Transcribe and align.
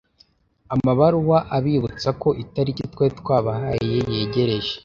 Amabaruwa 0.73 1.37
abibutsa 1.57 2.09
ko 2.21 2.29
itariki 2.43 2.83
twari 2.93 3.13
twabahaye 3.21 3.97
yegereje 4.15 4.73